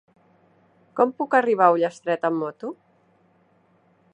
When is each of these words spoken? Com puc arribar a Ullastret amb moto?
Com 0.99 1.11
puc 1.19 1.37
arribar 1.39 1.67
a 1.67 1.75
Ullastret 1.75 2.25
amb 2.31 2.43
moto? 2.45 2.73